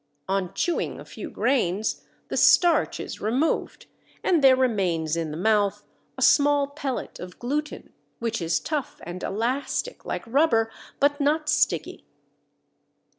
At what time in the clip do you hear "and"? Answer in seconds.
4.23-4.43, 9.03-9.21